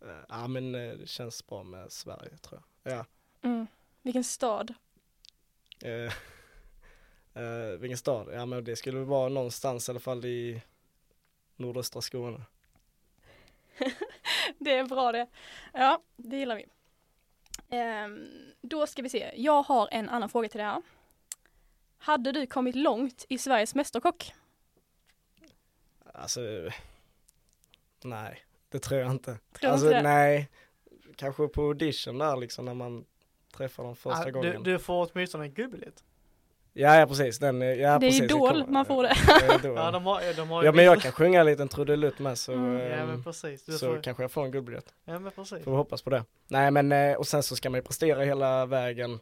Eh, 0.00 0.24
ja 0.28 0.48
men 0.48 0.72
det 0.72 1.08
känns 1.08 1.46
bra 1.46 1.62
med 1.62 1.92
Sverige 1.92 2.36
tror 2.36 2.62
jag. 2.82 2.92
Ja. 2.92 3.06
Mm. 3.42 3.66
Vilken 4.02 4.24
stad? 4.24 4.74
Vilken 7.78 7.98
stad? 7.98 8.28
Ja 8.32 8.46
men 8.46 8.64
det 8.64 8.76
skulle 8.76 9.00
vara 9.00 9.28
någonstans 9.28 9.88
i 9.88 9.92
alla 9.92 10.00
fall 10.00 10.24
i 10.24 10.62
nordöstra 11.56 12.02
Skåne. 12.02 12.42
Det 14.58 14.78
är 14.78 14.84
bra 14.84 15.12
det. 15.12 15.26
Ja, 15.72 16.02
det 16.16 16.36
gillar 16.36 16.56
vi. 16.56 16.66
Ehm, 17.68 18.28
då 18.60 18.86
ska 18.86 19.02
vi 19.02 19.08
se. 19.08 19.32
Jag 19.36 19.62
har 19.62 19.88
en 19.92 20.08
annan 20.08 20.28
fråga 20.28 20.48
till 20.48 20.58
dig 20.58 20.66
här. 20.66 20.82
Hade 22.02 22.32
du 22.32 22.46
kommit 22.46 22.74
långt 22.76 23.24
i 23.28 23.38
Sveriges 23.38 23.74
Mästerkock? 23.74 24.32
Alltså, 26.14 26.40
nej, 28.04 28.44
det 28.68 28.78
tror 28.78 29.00
jag 29.00 29.10
inte. 29.10 29.38
Tror 29.52 29.70
alltså 29.70 29.86
inte 29.86 30.02
nej, 30.02 30.48
kanske 31.16 31.48
på 31.48 31.62
audition 31.62 32.18
där 32.18 32.36
liksom 32.36 32.64
när 32.64 32.74
man 32.74 33.04
träffar 33.56 33.84
dem 33.84 33.96
första 33.96 34.20
Ah, 34.22 34.24
du, 34.24 34.32
gången. 34.32 34.62
du 34.62 34.78
får 34.78 35.10
åtminstone 35.12 35.44
en 35.44 35.52
gubbbiljett. 35.52 36.04
Ja, 36.74 36.96
ja 36.96 37.06
precis, 37.06 37.38
den, 37.38 37.62
är- 37.62 37.74
ja 37.74 37.98
Det 37.98 38.06
är. 38.06 38.22
Idol 38.24 38.66
man 38.68 38.84
får 38.84 39.02
det. 39.02 39.14
Ja, 39.64 39.90
de 39.90 40.06
har, 40.06 40.36
de 40.36 40.48
har 40.50 40.64
ja 40.64 40.72
men 40.72 40.84
jag 40.84 41.00
kan 41.00 41.12
sjunga 41.12 41.40
en 41.40 41.46
liten 41.46 41.68
trudelutt 41.68 42.18
med 42.18 42.38
så, 42.38 42.52
Mm. 42.52 42.74
Ja 42.78 42.80
ehm, 42.96 43.06
men 43.08 43.22
precis. 43.24 43.64
Du 43.64 43.72
så 43.72 43.86
får, 43.94 44.02
kanske 44.02 44.22
jag 44.22 44.32
får 44.32 44.44
en 44.44 44.50
guldbiljett. 44.50 44.94
ja 45.04 45.18
men 45.18 45.32
precis. 45.32 45.64
Får 45.64 45.70
vi 45.70 45.76
hoppas 45.76 46.02
på 46.02 46.10
det. 46.10 46.24
Nej 46.48 46.70
men 46.70 46.92
eh, 46.92 47.16
och 47.16 47.26
sen 47.26 47.42
så 47.42 47.56
ska 47.56 47.70
man 47.70 47.78
ju 47.78 47.82
prestera 47.82 48.22
hela 48.24 48.66
vägen 48.66 49.20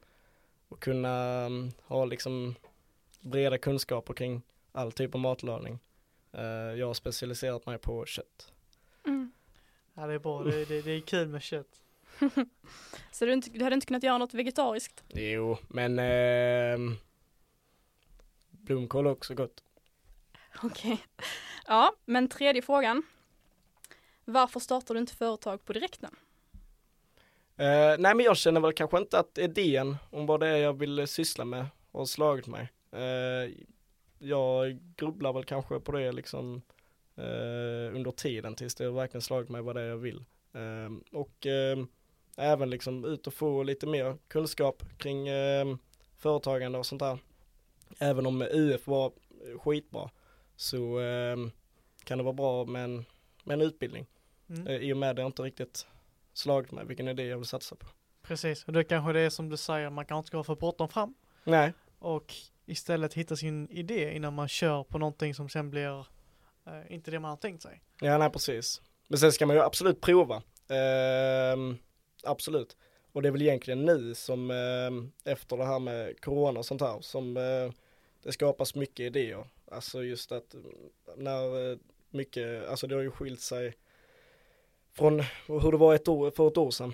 och 0.68 0.80
kunna 0.80 1.24
mm, 1.46 1.70
ha 1.86 2.04
liksom 2.04 2.54
breda 3.20 3.58
kunskaper 3.58 4.14
kring 4.14 4.42
all 4.72 4.92
typ 4.92 5.14
av 5.14 5.20
matlagning. 5.20 5.78
Eh, 6.32 6.42
jag 6.78 6.86
har 6.86 6.94
specialiserat 6.94 7.66
mig 7.66 7.78
på 7.78 8.06
kött. 8.06 8.52
Mm. 9.06 9.32
Ja 9.94 10.06
det 10.06 10.14
är 10.14 10.18
bra, 10.18 10.42
det, 10.42 10.64
det, 10.64 10.82
det 10.82 10.90
är 10.90 11.00
kul 11.00 11.28
med 11.28 11.42
kött. 11.42 11.82
Så 13.12 13.24
du, 13.24 13.32
inte, 13.32 13.50
du 13.50 13.64
hade 13.64 13.74
inte 13.74 13.86
kunnat 13.86 14.02
göra 14.02 14.18
något 14.18 14.34
vegetariskt? 14.34 15.04
Jo, 15.08 15.56
men 15.68 15.98
ehm, 15.98 16.96
blomkål 18.50 19.06
är 19.06 19.10
också 19.10 19.34
gott. 19.34 19.64
Okej. 20.62 20.98
Ja, 21.66 21.92
men 22.04 22.28
tredje 22.28 22.62
frågan. 22.62 23.02
Varför 24.24 24.60
startar 24.60 24.94
du 24.94 25.00
inte 25.00 25.14
företag 25.14 25.64
på 25.64 25.72
direkten? 25.72 26.16
Eh, 27.56 27.96
nej 27.98 28.14
men 28.14 28.20
jag 28.20 28.36
känner 28.36 28.60
väl 28.60 28.72
kanske 28.72 28.98
inte 28.98 29.18
att 29.18 29.38
idén 29.38 29.96
om 30.10 30.26
vad 30.26 30.40
det 30.40 30.48
är 30.48 30.56
jag 30.56 30.72
vill 30.72 31.06
syssla 31.06 31.44
med 31.44 31.66
har 31.92 32.04
slagit 32.04 32.46
mig. 32.46 32.72
Eh, 32.92 33.50
jag 34.18 34.78
grubblar 34.96 35.32
väl 35.32 35.44
kanske 35.44 35.80
på 35.80 35.92
det 35.92 36.12
liksom 36.12 36.62
eh, 37.16 37.94
under 37.94 38.10
tiden 38.10 38.54
tills 38.54 38.74
det 38.74 38.90
verkligen 38.90 39.22
slagit 39.22 39.48
mig 39.48 39.62
vad 39.62 39.76
det 39.76 39.82
är 39.82 39.88
jag 39.88 39.96
vill. 39.96 40.24
Eh, 40.52 41.18
och 41.18 41.46
eh, 41.46 41.78
även 42.36 42.70
liksom 42.70 43.04
ut 43.04 43.26
och 43.26 43.34
få 43.34 43.62
lite 43.62 43.86
mer 43.86 44.16
kunskap 44.28 44.82
kring 44.98 45.28
eh, 45.28 45.76
företagande 46.16 46.78
och 46.78 46.86
sånt 46.86 47.00
där. 47.00 47.18
Även 47.98 48.26
om 48.26 48.42
UF 48.42 48.86
var 48.86 49.12
skitbra 49.58 50.10
så 50.56 51.00
kan 52.04 52.18
det 52.18 52.24
vara 52.24 52.34
bra 52.34 52.64
med 52.64 52.84
en, 52.84 53.04
med 53.44 53.54
en 53.54 53.60
utbildning. 53.60 54.06
Mm. 54.48 54.66
I 54.66 54.92
och 54.92 54.96
med 54.96 55.16
det 55.16 55.22
har 55.22 55.26
inte 55.26 55.42
riktigt 55.42 55.86
slagit 56.32 56.72
mig 56.72 56.86
vilken 56.86 57.08
idé 57.08 57.24
jag 57.24 57.38
vill 57.38 57.46
satsa 57.46 57.76
på. 57.76 57.86
Precis, 58.22 58.64
och 58.64 58.72
det 58.72 58.84
kanske 58.84 59.12
det 59.12 59.20
är 59.20 59.30
som 59.30 59.48
du 59.48 59.56
säger, 59.56 59.90
man 59.90 60.06
kanske 60.06 60.18
inte 60.18 60.26
ska 60.26 60.36
ha 60.36 60.44
för 60.44 60.56
bråttom 60.56 60.88
fram. 60.88 61.14
Nej, 61.44 61.72
och 61.98 62.34
istället 62.70 63.14
hitta 63.14 63.36
sin 63.36 63.68
idé 63.70 64.12
innan 64.14 64.34
man 64.34 64.48
kör 64.48 64.84
på 64.84 64.98
någonting 64.98 65.34
som 65.34 65.48
sen 65.48 65.70
blir 65.70 66.06
eh, 66.66 66.94
inte 66.94 67.10
det 67.10 67.20
man 67.20 67.30
har 67.30 67.36
tänkt 67.36 67.62
sig. 67.62 67.82
ja 68.00 68.18
nej 68.18 68.30
precis. 68.30 68.82
Men 69.08 69.18
sen 69.18 69.32
ska 69.32 69.46
man 69.46 69.56
ju 69.56 69.62
absolut 69.62 70.00
prova. 70.00 70.36
Eh, 70.68 71.56
absolut. 72.24 72.76
Och 73.12 73.22
det 73.22 73.28
är 73.28 73.32
väl 73.32 73.42
egentligen 73.42 73.84
nu 73.84 74.14
som 74.14 74.50
eh, 74.50 75.32
efter 75.32 75.56
det 75.56 75.64
här 75.64 75.78
med 75.78 76.20
corona 76.20 76.58
och 76.58 76.66
sånt 76.66 76.80
här 76.80 77.00
som 77.00 77.36
eh, 77.36 77.72
det 78.22 78.32
skapas 78.32 78.74
mycket 78.74 79.00
idéer. 79.00 79.46
Alltså 79.70 80.04
just 80.04 80.32
att 80.32 80.54
mm, 80.54 80.66
när 81.16 81.70
eh, 81.72 81.78
mycket, 82.10 82.68
alltså 82.68 82.86
det 82.86 82.94
har 82.94 83.02
ju 83.02 83.10
skilt 83.10 83.40
sig 83.40 83.74
från 84.92 85.20
hur 85.46 85.70
det 85.72 85.78
var 85.78 85.94
ett 85.94 86.08
år, 86.08 86.30
för 86.30 86.48
ett 86.48 86.56
år 86.56 86.70
sedan. 86.70 86.92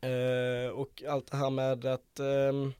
Eh, 0.00 0.70
och 0.70 1.02
allt 1.08 1.30
det 1.30 1.36
här 1.36 1.50
med 1.50 1.84
att 1.84 2.20
ehm, 2.20 2.72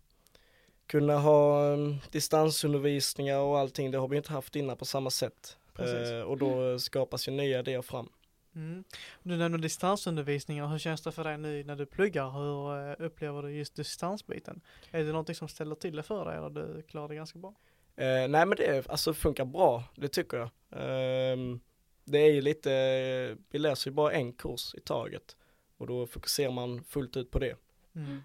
kunna 0.91 1.19
ha 1.19 1.73
um, 1.73 1.99
distansundervisningar 2.11 3.39
och 3.39 3.59
allting, 3.59 3.91
det 3.91 3.99
har 3.99 4.09
vi 4.09 4.17
inte 4.17 4.33
haft 4.33 4.57
innan 4.57 4.77
på 4.77 4.85
samma 4.85 5.11
sätt. 5.11 5.59
Eh, 5.79 6.21
och 6.21 6.39
då 6.39 6.79
skapas 6.79 7.29
ju 7.29 7.33
nya 7.33 7.59
idéer 7.59 7.83
fram. 7.83 8.09
Mm. 8.55 8.85
Du 9.23 9.37
nämnde 9.37 9.59
distansundervisningar, 9.59 10.67
hur 10.67 10.79
känns 10.79 11.03
det 11.03 11.13
för 11.13 11.25
dig 11.25 11.39
nu 11.39 11.65
när 11.65 11.77
du 11.77 11.87
pluggar? 11.87 12.31
Hur 12.31 12.91
eh, 12.91 13.07
upplever 13.07 13.43
du 13.43 13.51
just 13.51 13.77
distansbiten? 13.77 14.61
Är 14.91 15.05
det 15.05 15.13
någonting 15.13 15.35
som 15.35 15.49
ställer 15.49 15.75
till 15.75 15.97
det 15.97 16.03
för 16.03 16.25
dig 16.25 16.37
eller 16.37 16.51
du 16.51 16.83
klarar 16.83 17.09
det 17.09 17.15
ganska 17.15 17.39
bra? 17.39 17.55
Eh, 17.97 18.29
nej 18.29 18.47
men 18.47 18.51
det 18.57 18.89
alltså 18.89 19.15
funkar 19.15 19.45
bra, 19.45 19.85
det 19.95 20.09
tycker 20.09 20.37
jag. 20.37 20.51
Ehm, 20.71 21.61
det 22.05 22.19
är 22.19 22.33
ju 22.33 22.41
lite, 22.41 23.37
vi 23.51 23.59
läser 23.59 23.91
ju 23.91 23.95
bara 23.95 24.13
en 24.13 24.33
kurs 24.33 24.75
i 24.75 24.81
taget 24.81 25.37
och 25.77 25.87
då 25.87 26.07
fokuserar 26.07 26.51
man 26.51 26.85
fullt 26.85 27.17
ut 27.17 27.31
på 27.31 27.39
det. 27.39 27.57
Mm. 27.95 28.23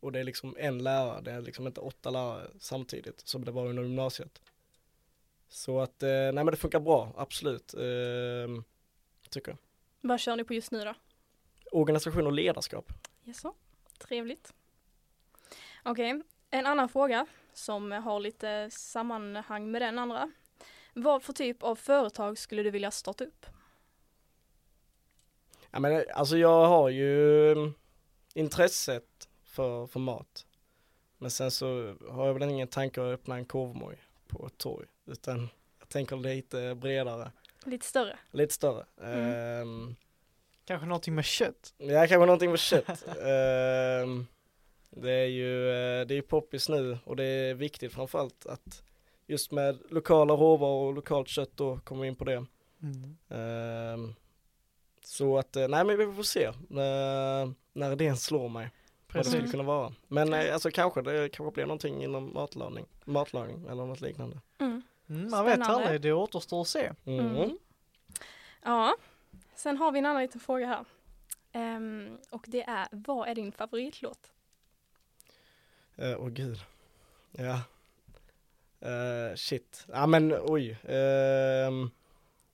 Och 0.00 0.12
det 0.12 0.20
är 0.20 0.24
liksom 0.24 0.56
en 0.58 0.78
lärare, 0.78 1.20
det 1.20 1.30
är 1.30 1.40
liksom 1.40 1.66
inte 1.66 1.80
åtta 1.80 2.10
lärare 2.10 2.50
samtidigt 2.58 3.20
som 3.28 3.44
det 3.44 3.50
var 3.50 3.66
under 3.66 3.82
gymnasiet. 3.82 4.40
Så 5.48 5.80
att, 5.80 6.02
eh, 6.02 6.08
nej 6.08 6.32
men 6.32 6.46
det 6.46 6.56
funkar 6.56 6.80
bra, 6.80 7.12
absolut. 7.16 7.74
Ehm, 7.74 8.64
tycker 9.30 9.50
jag. 9.50 9.58
Vad 10.00 10.20
kör 10.20 10.36
ni 10.36 10.44
på 10.44 10.54
just 10.54 10.70
nu 10.70 10.84
då? 10.84 10.94
Organisation 11.72 12.26
och 12.26 12.32
ledarskap. 12.32 12.92
Jaså, 13.22 13.54
trevligt. 13.98 14.52
Okej, 15.82 16.22
en 16.50 16.66
annan 16.66 16.88
fråga 16.88 17.26
som 17.52 17.92
har 17.92 18.20
lite 18.20 18.70
sammanhang 18.70 19.70
med 19.70 19.82
den 19.82 19.98
andra. 19.98 20.30
Vad 20.94 21.22
för 21.22 21.32
typ 21.32 21.62
av 21.62 21.76
företag 21.76 22.38
skulle 22.38 22.62
du 22.62 22.70
vilja 22.70 22.90
starta 22.90 23.24
upp? 23.24 23.46
Ja 25.70 25.80
men 25.80 26.04
alltså 26.14 26.36
jag 26.36 26.66
har 26.66 26.88
ju 26.88 27.52
mm, 27.52 27.74
intresset 28.34 29.27
för, 29.58 29.86
för 29.86 30.00
mat. 30.00 30.46
Men 31.18 31.30
sen 31.30 31.50
så 31.50 31.94
har 32.10 32.26
jag 32.26 32.34
väl 32.34 32.42
ingen 32.50 32.68
tanke 32.68 33.00
att 33.00 33.06
öppna 33.14 33.36
en 33.36 33.44
korvmoj 33.44 33.96
på 34.28 34.46
ett 34.46 34.58
torg. 34.58 34.86
Utan 35.06 35.48
jag 35.78 35.88
tänker 35.88 36.16
lite 36.16 36.74
bredare, 36.74 37.30
Lite 37.64 37.86
större? 37.86 38.18
lite 38.30 38.54
större. 38.54 38.86
Mm. 39.02 39.32
Ehm, 39.62 39.94
Kanske 40.64 40.86
någonting 40.86 41.14
med 41.14 41.24
kött. 41.24 41.74
Ja, 41.78 41.98
kanske 42.06 42.16
någonting 42.18 42.50
med 42.50 42.58
kött. 42.60 42.88
Ehm, 43.22 44.26
det 44.90 45.12
är 45.12 45.26
ju, 45.26 45.68
eh, 45.70 46.06
det 46.06 46.14
är 46.14 46.22
poppis 46.22 46.68
nu 46.68 46.98
och 47.04 47.16
det 47.16 47.24
är 47.24 47.54
viktigt 47.54 47.92
framförallt 47.92 48.46
att 48.46 48.82
just 49.26 49.50
med 49.52 49.78
lokala 49.90 50.34
råvaror 50.34 50.86
och 50.88 50.94
lokalt 50.94 51.28
kött 51.28 51.50
då 51.54 51.78
kommer 51.84 52.02
vi 52.02 52.08
in 52.08 52.16
på 52.16 52.24
det. 52.24 52.46
Mm. 52.82 53.16
Ehm, 53.28 54.14
så 55.04 55.38
att, 55.38 55.56
eh, 55.56 55.68
nej 55.68 55.84
men 55.84 55.98
vi 55.98 56.12
får 56.16 56.22
se 56.22 56.44
eh, 56.44 57.50
när 57.72 57.92
idén 57.92 58.16
slår 58.16 58.48
mig 58.48 58.70
vad 59.12 59.24
det 59.24 59.24
Precis. 59.24 59.32
skulle 59.32 59.50
kunna 59.50 59.62
vara. 59.62 59.92
Men 60.08 60.32
eh, 60.32 60.54
alltså 60.54 60.70
kanske 60.70 61.02
det 61.02 61.28
kanske 61.28 61.54
blir 61.54 61.66
någonting 61.66 62.04
inom 62.04 62.34
matlagning, 62.34 62.86
matlagning 63.04 63.66
eller 63.66 63.86
något 63.86 64.00
liknande. 64.00 64.40
Mm. 64.58 64.82
Mm, 65.08 65.30
man 65.30 65.44
vet 65.44 65.68
aldrig, 65.68 66.00
det 66.00 66.12
återstår 66.12 66.60
att 66.60 66.68
se. 66.68 66.92
Mm. 67.04 67.36
Mm. 67.36 67.58
Ja, 68.62 68.96
sen 69.54 69.76
har 69.76 69.92
vi 69.92 69.98
en 69.98 70.06
annan 70.06 70.22
liten 70.22 70.40
fråga 70.40 70.66
här. 70.66 70.84
Ehm, 71.52 72.18
och 72.30 72.44
det 72.48 72.62
är, 72.62 72.88
vad 72.90 73.28
är 73.28 73.34
din 73.34 73.52
favoritlåt? 73.52 74.30
Eh, 75.96 76.16
Åh 76.18 76.28
gud. 76.28 76.58
Ja. 77.32 77.60
Eh, 78.80 79.34
shit. 79.36 79.84
Ja 79.88 80.06
men 80.06 80.34
oj. 80.42 80.78
Ehm, 80.88 81.90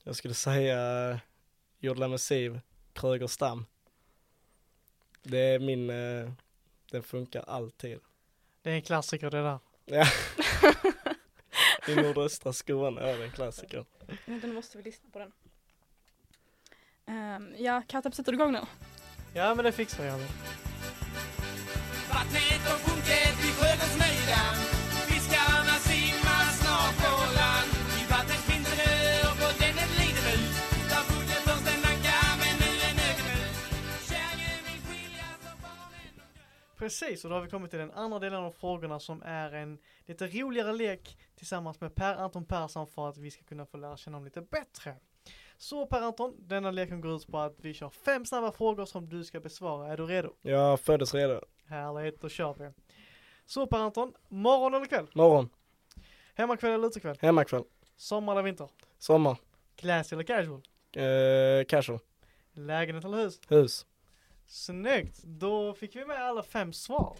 jag 0.05 0.17
skulle 0.17 0.35
säga 0.35 1.11
uh, 1.11 1.19
Jodla 1.79 2.09
med 2.09 2.21
Siv, 2.21 2.61
Kröger 2.93 3.27
Stam. 3.27 3.67
Det 5.23 5.39
är 5.39 5.59
min, 5.59 5.91
uh, 5.91 6.31
den 6.95 7.03
funkar 7.03 7.45
alltid. 7.47 7.99
Det 8.63 8.71
är 8.71 8.75
en 8.75 8.83
klassiker 8.83 9.31
det 9.31 9.43
där. 9.43 9.59
Ja. 9.85 10.07
I 11.93 11.95
nordöstra 11.95 12.53
Skåne 12.53 13.01
är 13.01 13.19
det 13.19 13.25
en 13.25 13.31
klassiker. 13.31 13.85
Vänta, 14.27 14.47
nu 14.47 14.53
måste 14.53 14.79
vi 14.79 14.85
lyssna 14.85 15.11
på 15.13 15.19
den. 15.19 15.33
Um, 17.07 17.55
ja, 17.59 17.83
Katarp, 17.89 18.15
sätter 18.15 18.33
du 18.33 18.39
igång 18.39 18.53
nu? 18.53 18.61
Ja 19.35 19.55
men 19.55 19.65
det 19.65 19.73
fixar 19.73 20.05
jag. 20.05 20.19
väl. 20.19 20.29
Precis, 36.85 37.25
och 37.25 37.31
då 37.31 37.37
har 37.37 37.43
vi 37.43 37.49
kommit 37.51 37.71
till 37.71 37.79
den 37.81 37.91
andra 37.91 38.19
delen 38.19 38.39
av 38.41 38.53
frågorna 38.53 39.01
som 39.01 39.23
är 39.23 39.53
en 39.53 39.79
lite 40.07 40.27
roligare 40.27 40.73
lek 40.73 41.19
tillsammans 41.35 41.81
med 41.81 41.95
Per 41.95 42.15
Anton 42.17 42.45
Persson 42.45 42.87
för 42.87 43.09
att 43.09 43.17
vi 43.17 43.31
ska 43.31 43.43
kunna 43.43 43.67
få 43.67 43.77
lära 43.77 43.97
känna 43.97 44.15
honom 44.17 44.25
lite 44.25 44.41
bättre. 44.41 44.95
Så 45.57 45.87
Per 45.87 46.01
Anton, 46.01 46.35
denna 46.39 46.71
leken 46.71 47.01
går 47.01 47.17
ut 47.17 47.27
på 47.27 47.39
att 47.39 47.55
vi 47.61 47.75
kör 47.75 47.89
fem 47.91 48.27
snabba 48.27 48.53
frågor 48.53 48.85
som 48.85 49.09
du 49.09 49.25
ska 49.25 49.41
besvara. 49.41 49.93
Är 49.93 49.97
du 49.97 50.07
redo? 50.07 50.33
Jag 50.43 50.81
föddes 50.81 51.15
redo. 51.15 51.41
Härligt, 51.67 52.21
då 52.21 52.29
kör 52.29 52.55
vi. 52.55 52.71
Så 53.47 53.67
Per 53.67 53.79
Anton, 53.79 54.13
morgon 54.29 54.75
eller 54.75 54.87
kväll? 54.87 55.07
Morgon, 55.15 55.49
Hemmakväll 56.35 56.73
eller 56.73 56.87
utekväll? 56.87 57.17
hemmakväll, 57.21 57.65
Sommar 57.97 58.33
eller 58.33 58.43
vinter? 58.43 58.69
sommar, 58.99 59.37
Classy 59.77 60.15
eller 60.17 60.25
casual? 60.25 60.63
eh, 60.97 61.65
casual, 61.69 61.99
Lägenhet 62.53 63.05
eller 63.05 63.17
hus? 63.17 63.41
hus. 63.49 63.87
Snyggt! 64.47 65.23
Då 65.25 65.75
fick 65.75 65.97
vi 65.97 66.05
med 66.05 66.25
alla 66.25 66.43
fem 66.43 66.73
svar. 66.73 67.17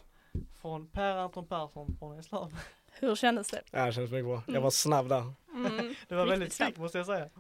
Från 0.63 0.89
Per 0.89 1.17
Anton 1.17 1.47
Persson 1.47 1.97
från 1.99 2.19
Eslöv. 2.19 2.59
Hur 2.93 3.15
kändes 3.17 3.51
det? 3.51 3.63
Ja, 3.71 3.87
det 3.87 3.93
känns 3.93 4.11
mycket 4.11 4.25
bra. 4.25 4.43
Jag 4.47 4.61
var 4.61 4.71
snabb 4.71 5.09
där. 5.09 5.33
Mm. 5.55 5.95
Det 6.09 6.15
var 6.15 6.27
väldigt 6.27 6.53
snabbt. 6.53 6.79
måste 6.79 6.99
jag 6.99 7.07
säga. 7.07 7.31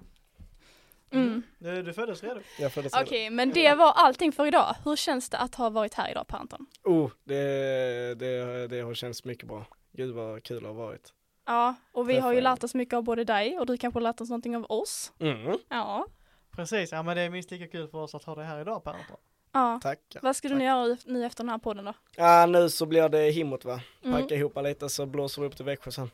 Mm. 1.10 1.42
Du, 1.58 1.82
du 1.82 1.92
föddes 1.92 2.22
redo. 2.22 2.40
Jag 2.58 2.72
föddes 2.72 2.94
Okej, 2.94 3.24
redo. 3.24 3.34
men 3.34 3.50
det 3.50 3.74
var 3.74 3.92
allting 3.92 4.32
för 4.32 4.46
idag. 4.46 4.76
Hur 4.84 4.96
känns 4.96 5.30
det 5.30 5.38
att 5.38 5.54
ha 5.54 5.70
varit 5.70 5.94
här 5.94 6.10
idag, 6.10 6.26
Per 6.26 6.38
Anton? 6.38 6.66
Oh, 6.84 7.10
det, 7.24 8.14
det, 8.18 8.66
det 8.68 8.80
har 8.80 8.94
känts 8.94 9.24
mycket 9.24 9.48
bra. 9.48 9.66
Gud 9.92 10.14
vad 10.14 10.42
kul 10.42 10.62
det 10.62 10.68
har 10.68 10.74
varit. 10.74 11.12
Ja, 11.46 11.74
och 11.92 12.10
vi 12.10 12.18
har 12.18 12.32
ju 12.32 12.40
lärt 12.40 12.64
oss 12.64 12.74
mycket 12.74 12.94
av 12.94 13.02
både 13.02 13.24
dig 13.24 13.58
och 13.58 13.66
du 13.66 13.76
kanske 13.76 13.96
har 13.96 14.02
lärt 14.02 14.20
oss 14.20 14.28
någonting 14.30 14.56
av 14.56 14.66
oss. 14.68 15.12
Mm. 15.18 15.58
Ja. 15.68 16.06
Precis, 16.50 16.92
ja 16.92 17.02
men 17.02 17.16
det 17.16 17.22
är 17.22 17.30
minst 17.30 17.50
lika 17.50 17.66
kul 17.68 17.88
för 17.88 17.98
oss 17.98 18.14
att 18.14 18.24
ha 18.24 18.34
dig 18.34 18.44
här 18.44 18.60
idag 18.60 18.84
Per 18.84 18.90
Anton. 18.90 19.16
Ja. 19.54 19.78
Tackar. 19.82 20.20
Vad 20.22 20.36
ska 20.36 20.48
du 20.48 20.54
nu 20.54 20.64
göra 20.64 20.96
nu 21.06 21.26
efter 21.26 21.44
den 21.44 21.50
här 21.50 21.58
podden 21.58 21.84
då? 21.84 21.92
Ja, 22.16 22.46
nu 22.46 22.70
så 22.70 22.86
blir 22.86 23.08
det 23.08 23.30
himmot 23.30 23.64
va. 23.64 23.80
Mm. 24.04 24.20
Packa 24.22 24.34
ihop 24.34 24.58
lite 24.62 24.88
så 24.88 25.06
blåser 25.06 25.42
vi 25.42 25.48
upp 25.48 25.56
till 25.56 25.64
Växjö 25.64 25.90
sen. 25.90 26.10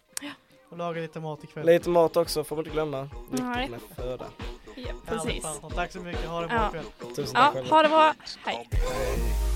Och 0.70 0.78
laga 0.78 1.00
lite 1.00 1.20
mat 1.20 1.44
ikväll. 1.44 1.66
Lite 1.66 1.88
mat 1.90 2.16
också 2.16 2.44
får 2.44 2.56
man 2.56 2.64
inte 2.64 2.74
glömma. 2.74 3.08
Nej. 3.30 3.68
Viktigt 3.68 3.70
med 3.96 3.96
föda. 4.06 4.26
Ja, 4.76 4.92
precis. 5.06 5.44
Tack 5.74 5.92
så 5.92 6.00
mycket, 6.00 6.24
ha 6.28 6.40
det 6.40 6.46
bra 6.46 6.56
Ja. 6.56 6.68
ikväll. 6.68 7.14
Tusen 7.16 7.32
Ja, 7.34 7.40
tack 7.40 7.52
själva. 7.54 7.76
ha 7.76 7.82
det 7.82 7.88
bra. 7.88 8.14
Hej. 8.44 8.68
Hej. 8.72 9.49